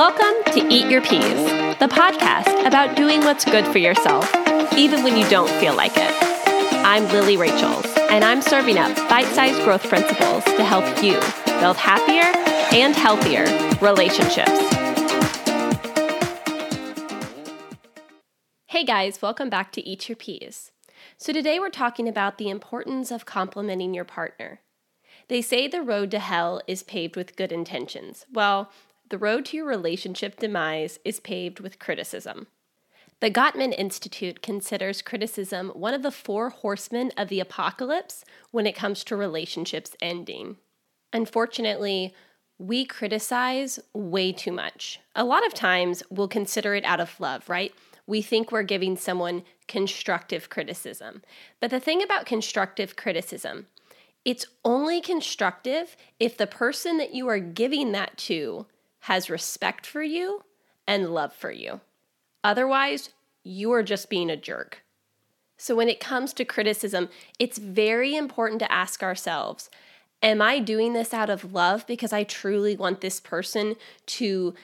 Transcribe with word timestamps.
Welcome 0.00 0.54
to 0.54 0.66
Eat 0.72 0.90
Your 0.90 1.02
Peas, 1.02 1.22
the 1.78 1.86
podcast 1.86 2.66
about 2.66 2.96
doing 2.96 3.20
what's 3.20 3.44
good 3.44 3.66
for 3.66 3.76
yourself, 3.76 4.34
even 4.74 5.04
when 5.04 5.14
you 5.14 5.28
don't 5.28 5.50
feel 5.60 5.76
like 5.76 5.92
it. 5.94 6.10
I'm 6.86 7.04
Lily 7.08 7.36
Rachels, 7.36 7.84
and 8.08 8.24
I'm 8.24 8.40
serving 8.40 8.78
up 8.78 8.96
bite 9.10 9.26
sized 9.26 9.62
growth 9.62 9.86
principles 9.90 10.42
to 10.44 10.64
help 10.64 10.86
you 11.04 11.20
build 11.60 11.76
happier 11.76 12.32
and 12.74 12.96
healthier 12.96 13.44
relationships. 13.82 14.58
Hey 18.68 18.84
guys, 18.86 19.20
welcome 19.20 19.50
back 19.50 19.70
to 19.72 19.86
Eat 19.86 20.08
Your 20.08 20.16
Peas. 20.16 20.72
So, 21.18 21.30
today 21.30 21.58
we're 21.60 21.68
talking 21.68 22.08
about 22.08 22.38
the 22.38 22.48
importance 22.48 23.10
of 23.10 23.26
complimenting 23.26 23.92
your 23.92 24.06
partner. 24.06 24.62
They 25.28 25.42
say 25.42 25.68
the 25.68 25.82
road 25.82 26.10
to 26.12 26.20
hell 26.20 26.62
is 26.66 26.82
paved 26.82 27.16
with 27.16 27.36
good 27.36 27.52
intentions. 27.52 28.24
Well, 28.32 28.70
the 29.10 29.18
road 29.18 29.44
to 29.46 29.56
your 29.56 29.66
relationship 29.66 30.38
demise 30.38 30.98
is 31.04 31.20
paved 31.20 31.60
with 31.60 31.78
criticism. 31.78 32.46
The 33.20 33.30
Gottman 33.30 33.74
Institute 33.76 34.40
considers 34.40 35.02
criticism 35.02 35.70
one 35.70 35.92
of 35.92 36.02
the 36.02 36.10
four 36.10 36.48
horsemen 36.48 37.12
of 37.18 37.28
the 37.28 37.40
apocalypse 37.40 38.24
when 38.50 38.66
it 38.66 38.74
comes 38.74 39.04
to 39.04 39.16
relationships 39.16 39.94
ending. 40.00 40.56
Unfortunately, 41.12 42.14
we 42.56 42.86
criticize 42.86 43.78
way 43.92 44.32
too 44.32 44.52
much. 44.52 45.00
A 45.14 45.24
lot 45.24 45.46
of 45.46 45.52
times 45.52 46.02
we'll 46.08 46.28
consider 46.28 46.74
it 46.74 46.84
out 46.84 47.00
of 47.00 47.18
love, 47.20 47.48
right? 47.48 47.74
We 48.06 48.22
think 48.22 48.50
we're 48.50 48.62
giving 48.62 48.96
someone 48.96 49.42
constructive 49.66 50.48
criticism. 50.48 51.22
But 51.60 51.70
the 51.70 51.80
thing 51.80 52.02
about 52.02 52.26
constructive 52.26 52.96
criticism 52.96 53.66
it's 54.22 54.46
only 54.66 55.00
constructive 55.00 55.96
if 56.18 56.36
the 56.36 56.46
person 56.46 56.98
that 56.98 57.14
you 57.14 57.26
are 57.28 57.38
giving 57.38 57.92
that 57.92 58.18
to 58.18 58.66
has 59.00 59.30
respect 59.30 59.86
for 59.86 60.02
you 60.02 60.44
and 60.86 61.14
love 61.14 61.32
for 61.32 61.50
you. 61.50 61.80
Otherwise, 62.42 63.10
you 63.42 63.72
are 63.72 63.82
just 63.82 64.10
being 64.10 64.30
a 64.30 64.36
jerk. 64.36 64.82
So, 65.56 65.74
when 65.74 65.88
it 65.88 66.00
comes 66.00 66.32
to 66.34 66.44
criticism, 66.44 67.10
it's 67.38 67.58
very 67.58 68.16
important 68.16 68.60
to 68.60 68.72
ask 68.72 69.02
ourselves 69.02 69.68
Am 70.22 70.42
I 70.42 70.58
doing 70.58 70.92
this 70.92 71.14
out 71.14 71.30
of 71.30 71.52
love 71.52 71.86
because 71.86 72.12
I 72.12 72.24
truly 72.24 72.76
want 72.76 73.00
this 73.00 73.20
person 73.20 73.76
to 74.06 74.54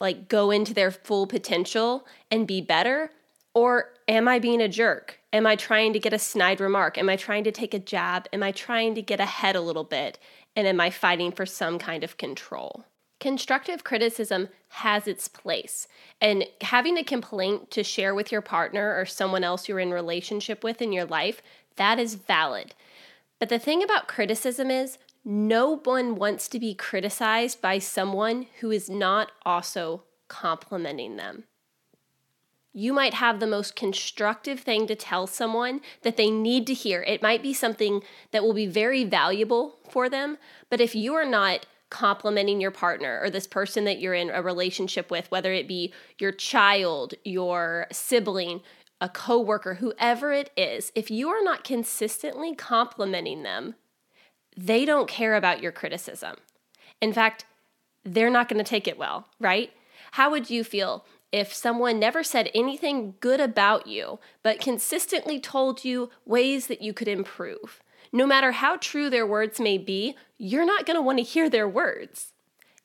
like 0.00 0.28
go 0.28 0.50
into 0.50 0.74
their 0.74 0.90
full 0.90 1.26
potential 1.26 2.06
and 2.30 2.46
be 2.46 2.60
better? 2.60 3.10
Or 3.54 3.90
am 4.06 4.28
I 4.28 4.38
being 4.38 4.60
a 4.60 4.68
jerk? 4.68 5.18
Am 5.32 5.46
I 5.46 5.56
trying 5.56 5.92
to 5.94 5.98
get 5.98 6.12
a 6.12 6.18
snide 6.18 6.60
remark? 6.60 6.98
Am 6.98 7.08
I 7.08 7.16
trying 7.16 7.44
to 7.44 7.52
take 7.52 7.74
a 7.74 7.78
jab? 7.78 8.28
Am 8.32 8.42
I 8.42 8.52
trying 8.52 8.94
to 8.94 9.02
get 9.02 9.20
ahead 9.20 9.56
a 9.56 9.60
little 9.60 9.84
bit? 9.84 10.18
And 10.54 10.66
am 10.66 10.80
I 10.80 10.90
fighting 10.90 11.32
for 11.32 11.46
some 11.46 11.78
kind 11.78 12.04
of 12.04 12.16
control? 12.16 12.84
Constructive 13.20 13.82
criticism 13.82 14.48
has 14.68 15.08
its 15.08 15.26
place, 15.26 15.88
and 16.20 16.44
having 16.60 16.96
a 16.96 17.04
complaint 17.04 17.70
to 17.72 17.82
share 17.82 18.14
with 18.14 18.30
your 18.30 18.42
partner 18.42 18.96
or 18.96 19.04
someone 19.04 19.42
else 19.42 19.68
you're 19.68 19.80
in 19.80 19.90
relationship 19.90 20.62
with 20.62 20.80
in 20.80 20.92
your 20.92 21.04
life, 21.04 21.42
that 21.76 21.98
is 21.98 22.14
valid. 22.14 22.74
But 23.38 23.48
the 23.48 23.58
thing 23.58 23.82
about 23.82 24.08
criticism 24.08 24.70
is 24.70 24.98
no 25.24 25.78
one 25.78 26.14
wants 26.14 26.48
to 26.48 26.60
be 26.60 26.74
criticized 26.74 27.60
by 27.60 27.78
someone 27.78 28.46
who 28.60 28.70
is 28.70 28.88
not 28.88 29.32
also 29.44 30.04
complimenting 30.28 31.16
them 31.16 31.44
you 32.78 32.92
might 32.92 33.14
have 33.14 33.40
the 33.40 33.46
most 33.46 33.74
constructive 33.74 34.60
thing 34.60 34.86
to 34.86 34.94
tell 34.94 35.26
someone 35.26 35.80
that 36.02 36.16
they 36.16 36.30
need 36.30 36.64
to 36.64 36.74
hear. 36.74 37.02
It 37.02 37.22
might 37.22 37.42
be 37.42 37.52
something 37.52 38.02
that 38.30 38.44
will 38.44 38.54
be 38.54 38.66
very 38.66 39.02
valuable 39.02 39.78
for 39.90 40.08
them, 40.08 40.38
but 40.70 40.80
if 40.80 40.94
you 40.94 41.12
are 41.14 41.26
not 41.26 41.66
complimenting 41.90 42.60
your 42.60 42.70
partner 42.70 43.20
or 43.22 43.30
this 43.30 43.46
person 43.46 43.84
that 43.84 43.98
you're 43.98 44.14
in 44.14 44.30
a 44.30 44.42
relationship 44.42 45.10
with, 45.10 45.30
whether 45.30 45.52
it 45.52 45.68
be 45.68 45.92
your 46.18 46.32
child, 46.32 47.14
your 47.24 47.86
sibling, 47.90 48.60
a 49.00 49.08
coworker, 49.08 49.74
whoever 49.74 50.32
it 50.32 50.50
is, 50.56 50.92
if 50.94 51.10
you 51.10 51.28
are 51.28 51.42
not 51.42 51.64
consistently 51.64 52.54
complimenting 52.54 53.42
them, 53.42 53.74
they 54.56 54.84
don't 54.84 55.08
care 55.08 55.34
about 55.34 55.62
your 55.62 55.72
criticism. 55.72 56.36
In 57.00 57.12
fact, 57.12 57.44
they're 58.04 58.30
not 58.30 58.48
going 58.48 58.62
to 58.62 58.68
take 58.68 58.88
it 58.88 58.98
well, 58.98 59.28
right? 59.38 59.70
How 60.12 60.30
would 60.30 60.50
you 60.50 60.64
feel 60.64 61.04
if 61.30 61.52
someone 61.52 61.98
never 61.98 62.22
said 62.22 62.50
anything 62.54 63.14
good 63.20 63.40
about 63.40 63.86
you, 63.86 64.18
but 64.42 64.60
consistently 64.60 65.38
told 65.38 65.84
you 65.84 66.10
ways 66.24 66.66
that 66.68 66.82
you 66.82 66.92
could 66.92 67.08
improve. 67.08 67.82
No 68.12 68.26
matter 68.26 68.52
how 68.52 68.76
true 68.76 69.10
their 69.10 69.26
words 69.26 69.60
may 69.60 69.76
be, 69.76 70.16
you're 70.38 70.64
not 70.64 70.86
going 70.86 70.96
to 70.96 71.02
want 71.02 71.18
to 71.18 71.24
hear 71.24 71.50
their 71.50 71.68
words. 71.68 72.32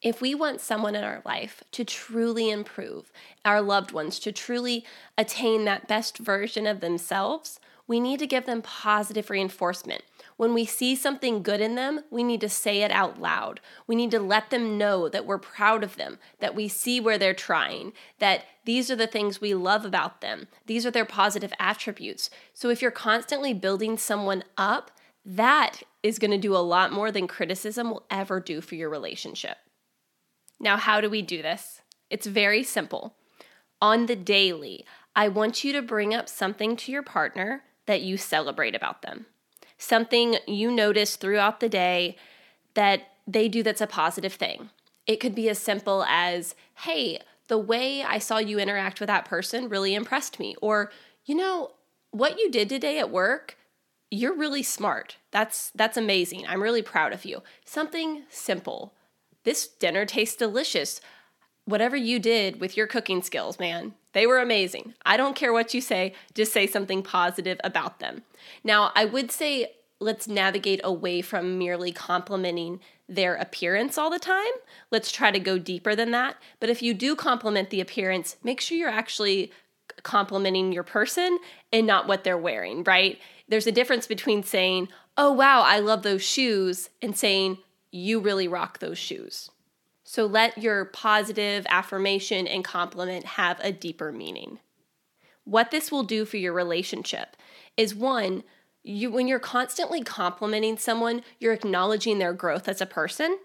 If 0.01 0.19
we 0.19 0.35
want 0.35 0.59
someone 0.59 0.95
in 0.95 1.03
our 1.03 1.21
life 1.23 1.63
to 1.71 1.85
truly 1.85 2.49
improve, 2.49 3.11
our 3.45 3.61
loved 3.61 3.93
ones 3.93 4.19
to 4.19 4.33
truly 4.33 4.83
attain 5.17 5.63
that 5.63 5.87
best 5.87 6.17
version 6.17 6.67
of 6.67 6.81
themselves, 6.81 7.59
we 7.87 7.99
need 7.99 8.19
to 8.19 8.27
give 8.27 8.45
them 8.45 8.61
positive 8.61 9.29
reinforcement. 9.29 10.03
When 10.35 10.53
we 10.53 10.65
see 10.65 10.95
something 10.95 11.43
good 11.43 11.61
in 11.61 11.75
them, 11.75 12.01
we 12.09 12.23
need 12.23 12.41
to 12.41 12.49
say 12.49 12.81
it 12.81 12.91
out 12.91 13.21
loud. 13.21 13.59
We 13.87 13.95
need 13.95 14.11
to 14.11 14.19
let 14.19 14.49
them 14.49 14.77
know 14.77 15.07
that 15.07 15.25
we're 15.25 15.37
proud 15.37 15.83
of 15.83 15.95
them, 15.95 16.17
that 16.39 16.55
we 16.55 16.67
see 16.67 16.99
where 16.99 17.17
they're 17.17 17.33
trying, 17.33 17.93
that 18.19 18.45
these 18.65 18.89
are 18.89 18.95
the 18.95 19.07
things 19.07 19.39
we 19.39 19.53
love 19.53 19.85
about 19.85 20.21
them. 20.21 20.47
These 20.65 20.85
are 20.85 20.91
their 20.91 21.05
positive 21.05 21.53
attributes. 21.59 22.29
So 22.53 22.69
if 22.69 22.81
you're 22.81 22.91
constantly 22.91 23.53
building 23.53 23.97
someone 23.97 24.43
up, 24.57 24.91
that 25.25 25.83
is 26.03 26.19
going 26.19 26.31
to 26.31 26.37
do 26.37 26.55
a 26.55 26.57
lot 26.57 26.91
more 26.91 27.11
than 27.11 27.27
criticism 27.27 27.89
will 27.89 28.05
ever 28.11 28.39
do 28.39 28.61
for 28.61 28.75
your 28.75 28.89
relationship. 28.89 29.57
Now, 30.59 30.77
how 30.77 31.01
do 31.01 31.09
we 31.09 31.21
do 31.21 31.41
this? 31.41 31.81
It's 32.09 32.27
very 32.27 32.63
simple. 32.63 33.15
On 33.81 34.05
the 34.05 34.15
daily, 34.15 34.85
I 35.15 35.27
want 35.29 35.63
you 35.63 35.73
to 35.73 35.81
bring 35.81 36.13
up 36.13 36.29
something 36.29 36.75
to 36.77 36.91
your 36.91 37.03
partner 37.03 37.63
that 37.85 38.01
you 38.01 38.17
celebrate 38.17 38.75
about 38.75 39.01
them 39.01 39.25
something 39.83 40.37
you 40.47 40.71
notice 40.71 41.15
throughout 41.15 41.59
the 41.59 41.69
day 41.69 42.15
that 42.73 43.01
they 43.27 43.47
do 43.47 43.61
that's 43.61 43.81
a 43.81 43.87
positive 43.87 44.33
thing. 44.33 44.69
It 45.05 45.17
could 45.17 45.35
be 45.35 45.49
as 45.49 45.59
simple 45.59 46.03
as, 46.07 46.55
hey, 46.75 47.19
the 47.47 47.57
way 47.57 48.01
I 48.01 48.17
saw 48.19 48.37
you 48.37 48.59
interact 48.59 48.99
with 48.99 49.07
that 49.07 49.25
person 49.25 49.69
really 49.69 49.93
impressed 49.93 50.39
me. 50.39 50.55
Or, 50.61 50.91
you 51.25 51.35
know, 51.35 51.71
what 52.11 52.39
you 52.39 52.49
did 52.49 52.69
today 52.69 52.99
at 52.99 53.11
work, 53.11 53.57
you're 54.13 54.35
really 54.35 54.63
smart. 54.63 55.17
That's 55.31 55.71
that's 55.73 55.97
amazing. 55.97 56.45
I'm 56.47 56.61
really 56.61 56.83
proud 56.83 57.13
of 57.13 57.25
you. 57.25 57.41
Something 57.65 58.23
simple. 58.29 58.93
This 59.43 59.67
dinner 59.67 60.05
tastes 60.05 60.35
delicious. 60.35 61.01
Whatever 61.65 61.95
you 61.95 62.19
did 62.19 62.59
with 62.59 62.77
your 62.77 62.87
cooking 62.87 63.23
skills, 63.23 63.57
man, 63.57 63.95
they 64.11 64.27
were 64.27 64.39
amazing. 64.39 64.93
I 65.05 65.17
don't 65.17 65.35
care 65.35 65.51
what 65.51 65.73
you 65.73 65.81
say, 65.81 66.13
just 66.35 66.53
say 66.53 66.67
something 66.67 67.01
positive 67.01 67.59
about 67.63 67.99
them. 67.99 68.23
Now, 68.63 68.91
I 68.95 69.05
would 69.05 69.31
say 69.31 69.71
let's 69.99 70.27
navigate 70.27 70.81
away 70.83 71.21
from 71.21 71.57
merely 71.57 71.91
complimenting 71.91 72.81
their 73.07 73.35
appearance 73.35 73.97
all 73.97 74.09
the 74.09 74.19
time. 74.19 74.51
Let's 74.91 75.11
try 75.11 75.31
to 75.31 75.39
go 75.39 75.57
deeper 75.57 75.95
than 75.95 76.11
that. 76.11 76.35
But 76.59 76.69
if 76.69 76.81
you 76.81 76.93
do 76.93 77.15
compliment 77.15 77.69
the 77.69 77.81
appearance, 77.81 78.35
make 78.43 78.59
sure 78.61 78.77
you're 78.77 78.89
actually 78.89 79.51
complimenting 80.03 80.71
your 80.71 80.83
person 80.83 81.39
and 81.71 81.87
not 81.87 82.07
what 82.07 82.23
they're 82.23 82.37
wearing, 82.37 82.83
right? 82.83 83.19
There's 83.47 83.67
a 83.67 83.71
difference 83.71 84.07
between 84.07 84.43
saying, 84.43 84.89
oh, 85.17 85.31
wow, 85.31 85.61
I 85.61 85.79
love 85.79 86.03
those 86.03 86.23
shoes, 86.23 86.89
and 87.01 87.15
saying, 87.15 87.59
you 87.91 88.19
really 88.19 88.47
rock 88.47 88.79
those 88.79 88.97
shoes. 88.97 89.51
So 90.03 90.25
let 90.25 90.57
your 90.57 90.85
positive 90.85 91.65
affirmation 91.69 92.47
and 92.47 92.63
compliment 92.63 93.25
have 93.25 93.59
a 93.61 93.71
deeper 93.71 94.11
meaning. 94.11 94.59
What 95.43 95.71
this 95.71 95.91
will 95.91 96.03
do 96.03 96.25
for 96.25 96.37
your 96.37 96.53
relationship 96.53 97.35
is 97.77 97.93
one, 97.93 98.43
you 98.83 99.11
when 99.11 99.27
you're 99.27 99.39
constantly 99.39 100.03
complimenting 100.03 100.77
someone, 100.77 101.21
you're 101.39 101.53
acknowledging 101.53 102.19
their 102.19 102.33
growth 102.33 102.67
as 102.67 102.81
a 102.81 102.85
person, 102.85 103.39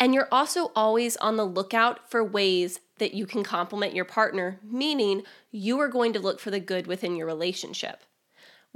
and 0.00 0.14
you're 0.14 0.28
also 0.32 0.72
always 0.74 1.16
on 1.18 1.36
the 1.36 1.44
lookout 1.44 2.10
for 2.10 2.24
ways 2.24 2.80
that 2.98 3.14
you 3.14 3.26
can 3.26 3.44
compliment 3.44 3.94
your 3.94 4.04
partner, 4.04 4.58
meaning 4.62 5.22
you 5.50 5.78
are 5.80 5.88
going 5.88 6.12
to 6.12 6.20
look 6.20 6.40
for 6.40 6.50
the 6.50 6.60
good 6.60 6.86
within 6.86 7.16
your 7.16 7.26
relationship. 7.26 8.02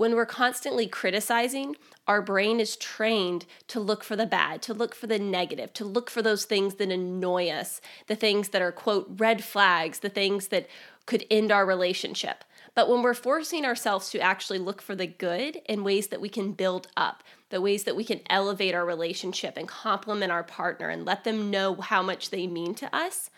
When 0.01 0.15
we're 0.15 0.25
constantly 0.25 0.87
criticizing, 0.87 1.77
our 2.07 2.23
brain 2.23 2.59
is 2.59 2.75
trained 2.75 3.45
to 3.69 3.79
look 3.79 4.03
for 4.03 4.17
the 4.17 4.25
bad, 4.25 4.63
to 4.63 4.73
look 4.73 4.95
for 4.95 5.07
the 5.07 5.19
negative, 5.19 5.75
to 5.75 5.85
look 5.85 6.09
for 6.09 6.23
those 6.23 6.47
things 6.47 6.77
that 6.77 6.91
annoy 6.91 7.51
us, 7.51 7.83
the 8.07 8.17
things 8.17 8.49
that 8.49 8.63
are, 8.63 8.73
quote, 8.73 9.07
red 9.19 9.45
flags, 9.45 9.99
the 9.99 10.09
things 10.09 10.49
that 10.49 10.69
could 11.05 11.27
end 11.31 11.53
our 11.53 11.67
relationship. 11.67 12.45
But 12.75 12.89
when 12.89 13.03
we're 13.03 13.13
forcing 13.13 13.67
ourselves 13.67 14.09
to 14.13 14.21
actually 14.21 14.59
look 14.59 14.81
for 14.81 14.95
the 14.95 15.07
good 15.07 15.61
in 15.67 15.85
ways 15.85 16.07
that 16.07 16.23
we 16.23 16.31
can 16.31 16.53
build 16.53 16.89
up, 16.97 17.23
the 17.51 17.61
ways 17.61 17.85
that 17.85 17.95
we 17.95 18.05
can 18.05 18.23
elevate 18.31 18.75
our 18.75 18.87
relationship 18.87 19.59
and 19.59 19.69
compliment 19.69 20.33
our 20.33 20.45
partner 20.45 20.89
and 20.89 21.05
let 21.05 21.25
them 21.25 21.51
know 21.51 21.75
how 21.75 22.03
much 22.03 22.31
they 22.31 22.47
mean 22.47 22.75
to 22.77 22.97
us, 22.97 23.29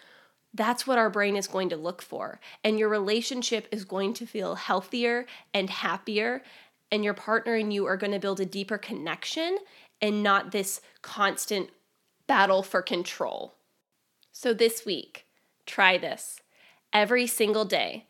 that's 0.55 0.87
what 0.87 0.99
our 0.99 1.11
brain 1.11 1.37
is 1.37 1.47
going 1.47 1.71
to 1.71 1.77
look 1.77 2.03
for. 2.03 2.41
And 2.63 2.79
your 2.79 2.89
relationship 2.89 3.69
is 3.73 3.85
going 3.85 4.15
to 4.15 4.27
feel 4.27 4.55
healthier 4.55 5.27
and 5.55 5.71
happier. 5.71 6.43
And 6.91 7.03
your 7.03 7.15
partner 7.15 7.55
and 7.55 7.73
you 7.73 7.87
are 7.87 7.97
going 7.97 8.13
to 8.13 8.19
build 8.19 8.41
a 8.41 8.45
deeper 8.47 8.77
connection 8.77 9.59
and 10.01 10.23
not 10.23 10.53
this 10.53 10.81
constant 11.01 11.71
battle 12.27 12.63
for 12.63 12.83
control. 12.83 13.55
So, 14.31 14.53
this 14.53 14.85
week, 14.85 15.27
Try 15.67 15.99
this. 15.99 16.41
Every 16.93 17.27
single 17.27 17.65
day, 17.65 18.07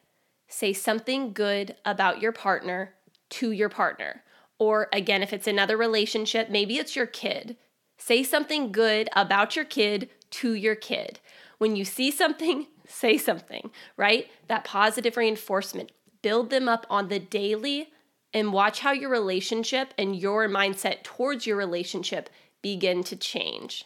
say 0.48 0.72
something 0.72 1.32
good 1.32 1.76
about 1.84 2.20
your 2.20 2.32
partner 2.32 2.94
to 3.30 3.50
your 3.50 3.68
partner. 3.68 4.22
Or 4.58 4.88
again, 4.92 5.22
if 5.22 5.32
it's 5.32 5.46
another 5.46 5.76
relationship, 5.76 6.50
maybe 6.50 6.78
it's 6.78 6.96
your 6.96 7.06
kid. 7.06 7.56
Say 7.98 8.22
something 8.22 8.72
good 8.72 9.08
about 9.14 9.54
your 9.54 9.64
kid 9.64 10.10
to 10.32 10.54
your 10.54 10.74
kid. 10.74 11.20
When 11.58 11.76
you 11.76 11.84
see 11.84 12.10
something, 12.10 12.66
say 12.86 13.16
something, 13.16 13.70
right? 13.96 14.28
That 14.48 14.64
positive 14.64 15.16
reinforcement. 15.16 15.92
Build 16.22 16.50
them 16.50 16.68
up 16.68 16.86
on 16.88 17.08
the 17.08 17.18
daily 17.18 17.88
and 18.34 18.52
watch 18.52 18.80
how 18.80 18.92
your 18.92 19.10
relationship 19.10 19.92
and 19.98 20.16
your 20.16 20.48
mindset 20.48 21.02
towards 21.02 21.46
your 21.46 21.56
relationship 21.56 22.30
begin 22.62 23.02
to 23.04 23.16
change. 23.16 23.84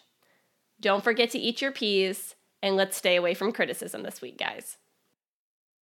Don't 0.81 1.02
forget 1.02 1.31
to 1.31 1.38
eat 1.38 1.62
your 1.62 1.72
peas 1.72 2.34
and 2.62 2.76
let's 2.76 2.96
stay 2.96 3.16
away 3.16 3.34
from 3.34 3.52
criticism 3.52 4.02
this 4.02 4.20
week, 4.20 4.38
guys. 4.38 4.76